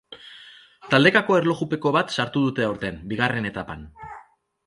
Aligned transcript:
Taldekako 0.93 1.35
erlojupeko 1.41 1.91
bat 1.97 2.15
sartu 2.17 2.43
dute 2.47 2.67
aurten, 2.69 2.99
bigarren 3.13 3.49
apan. 3.63 3.85